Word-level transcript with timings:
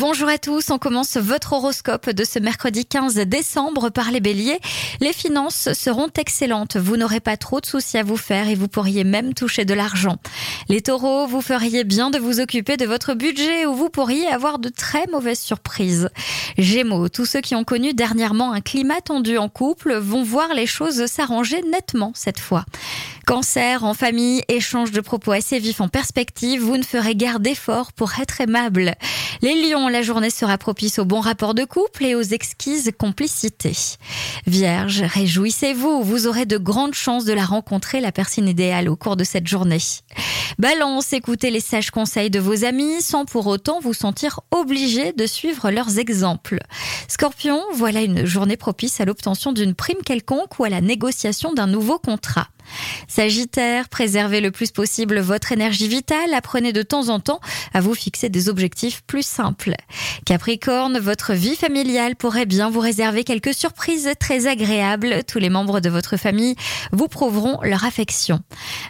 Bonjour 0.00 0.28
à 0.28 0.38
tous, 0.38 0.70
on 0.70 0.78
commence 0.78 1.16
votre 1.16 1.54
horoscope 1.54 2.10
de 2.10 2.22
ce 2.22 2.38
mercredi 2.38 2.86
15 2.86 3.16
décembre 3.16 3.90
par 3.90 4.12
les 4.12 4.20
béliers. 4.20 4.60
Les 5.00 5.12
finances 5.12 5.72
seront 5.72 6.06
excellentes, 6.16 6.76
vous 6.76 6.96
n'aurez 6.96 7.18
pas 7.18 7.36
trop 7.36 7.60
de 7.60 7.66
soucis 7.66 7.98
à 7.98 8.04
vous 8.04 8.16
faire 8.16 8.48
et 8.48 8.54
vous 8.54 8.68
pourriez 8.68 9.02
même 9.02 9.34
toucher 9.34 9.64
de 9.64 9.74
l'argent. 9.74 10.18
Les 10.68 10.82
taureaux, 10.82 11.26
vous 11.26 11.40
feriez 11.40 11.82
bien 11.82 12.10
de 12.10 12.18
vous 12.20 12.38
occuper 12.38 12.76
de 12.76 12.86
votre 12.86 13.14
budget 13.14 13.66
ou 13.66 13.74
vous 13.74 13.88
pourriez 13.88 14.28
avoir 14.28 14.60
de 14.60 14.68
très 14.68 15.04
mauvaises 15.08 15.40
surprises. 15.40 16.10
Gémeaux, 16.58 17.08
tous 17.08 17.26
ceux 17.26 17.40
qui 17.40 17.56
ont 17.56 17.64
connu 17.64 17.92
dernièrement 17.92 18.52
un 18.52 18.60
climat 18.60 19.00
tendu 19.00 19.36
en 19.36 19.48
couple 19.48 19.96
vont 19.96 20.22
voir 20.22 20.54
les 20.54 20.66
choses 20.66 21.06
s'arranger 21.06 21.60
nettement 21.72 22.12
cette 22.14 22.38
fois. 22.38 22.64
Cancer, 23.26 23.84
en 23.84 23.92
famille, 23.92 24.42
échange 24.48 24.90
de 24.90 25.00
propos 25.00 25.32
assez 25.32 25.58
vifs 25.58 25.82
en 25.82 25.88
perspective, 25.88 26.62
vous 26.62 26.76
ne 26.78 26.82
ferez 26.82 27.14
guère 27.14 27.40
d'efforts 27.40 27.92
pour 27.92 28.12
être 28.20 28.40
aimable. 28.40 28.94
Les 29.40 29.70
lions, 29.70 29.88
la 29.88 30.02
journée 30.02 30.30
sera 30.30 30.58
propice 30.58 30.98
aux 30.98 31.04
bons 31.04 31.20
rapports 31.20 31.54
de 31.54 31.64
couple 31.64 32.04
et 32.04 32.14
aux 32.16 32.22
exquises 32.22 32.90
complicités. 32.98 33.76
Vierge, 34.46 35.02
réjouissez-vous, 35.02 36.02
vous 36.02 36.26
aurez 36.26 36.44
de 36.44 36.58
grandes 36.58 36.94
chances 36.94 37.24
de 37.24 37.32
la 37.32 37.44
rencontrer, 37.44 38.00
la 38.00 38.10
personne 38.10 38.48
idéale, 38.48 38.88
au 38.88 38.96
cours 38.96 39.16
de 39.16 39.24
cette 39.24 39.46
journée. 39.46 39.78
Balance, 40.58 41.12
écoutez 41.12 41.50
les 41.50 41.60
sages 41.60 41.92
conseils 41.92 42.30
de 42.30 42.40
vos 42.40 42.64
amis 42.64 43.00
sans 43.00 43.24
pour 43.24 43.46
autant 43.46 43.78
vous 43.78 43.94
sentir 43.94 44.40
obligé 44.50 45.12
de 45.12 45.26
suivre 45.26 45.70
leurs 45.70 45.98
exemples. 45.98 46.58
Scorpion, 47.06 47.62
voilà 47.74 48.02
une 48.02 48.26
journée 48.26 48.56
propice 48.56 49.00
à 49.00 49.04
l'obtention 49.04 49.52
d'une 49.52 49.74
prime 49.74 50.02
quelconque 50.04 50.58
ou 50.58 50.64
à 50.64 50.68
la 50.68 50.80
négociation 50.80 51.52
d'un 51.52 51.68
nouveau 51.68 51.98
contrat. 51.98 52.48
Sagittaire, 53.06 53.88
préservez 53.88 54.40
le 54.40 54.50
plus 54.50 54.70
possible 54.70 55.20
votre 55.20 55.52
énergie 55.52 55.88
vitale, 55.88 56.34
apprenez 56.34 56.72
de 56.72 56.82
temps 56.82 57.08
en 57.08 57.20
temps 57.20 57.40
à 57.74 57.80
vous 57.80 57.94
fixer 57.94 58.28
des 58.28 58.48
objectifs 58.48 59.02
plus 59.06 59.26
simples. 59.26 59.74
Capricorne, 60.24 60.98
votre 60.98 61.32
vie 61.32 61.56
familiale 61.56 62.16
pourrait 62.16 62.46
bien 62.46 62.70
vous 62.70 62.80
réserver 62.80 63.24
quelques 63.24 63.54
surprises 63.54 64.10
très 64.20 64.46
agréables. 64.46 65.22
Tous 65.26 65.38
les 65.38 65.50
membres 65.50 65.80
de 65.80 65.88
votre 65.88 66.16
famille 66.16 66.56
vous 66.92 67.08
prouveront 67.08 67.58
leur 67.62 67.84
affection. 67.84 68.40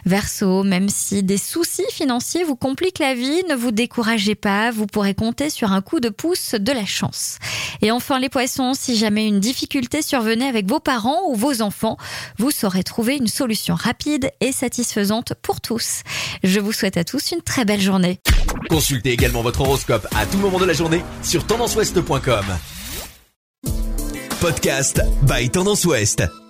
Verseau, 0.05 0.63
même 0.63 0.89
si 0.89 1.23
des 1.23 1.37
soucis 1.37 1.85
financiers 1.91 2.43
vous 2.43 2.55
compliquent 2.55 2.99
la 2.99 3.13
vie, 3.13 3.43
ne 3.49 3.55
vous 3.55 3.71
découragez 3.71 4.35
pas, 4.35 4.71
vous 4.71 4.87
pourrez 4.87 5.13
compter 5.13 5.49
sur 5.49 5.71
un 5.71 5.81
coup 5.81 5.99
de 5.99 6.09
pouce 6.09 6.55
de 6.55 6.71
la 6.71 6.85
chance. 6.85 7.37
Et 7.81 7.91
enfin 7.91 8.19
les 8.19 8.29
poissons, 8.29 8.73
si 8.73 8.95
jamais 8.95 9.27
une 9.27 9.39
difficulté 9.39 10.01
survenait 10.01 10.47
avec 10.47 10.67
vos 10.67 10.79
parents 10.79 11.21
ou 11.27 11.35
vos 11.35 11.61
enfants, 11.61 11.97
vous 12.37 12.51
saurez 12.51 12.83
trouver 12.83 13.15
une 13.15 13.27
solution 13.27 13.68
rapide 13.75 14.31
et 14.41 14.51
satisfaisante 14.51 15.33
pour 15.41 15.61
tous. 15.61 16.03
Je 16.43 16.59
vous 16.59 16.71
souhaite 16.71 16.97
à 16.97 17.03
tous 17.03 17.31
une 17.31 17.41
très 17.41 17.65
belle 17.65 17.81
journée. 17.81 18.19
Consultez 18.69 19.11
également 19.11 19.41
votre 19.41 19.61
horoscope 19.61 20.07
à 20.15 20.25
tout 20.25 20.37
moment 20.37 20.59
de 20.59 20.65
la 20.65 20.73
journée 20.73 21.03
sur 21.23 21.45
tendanceouest.com. 21.45 22.45
Podcast 24.39 25.01
by 25.23 25.49
Tendance 25.49 25.85
Ouest. 25.85 26.48